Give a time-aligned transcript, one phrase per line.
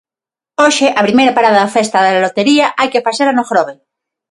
[0.63, 3.75] Hoxe a primeira parada da festa da lotería hai que facela no Grove.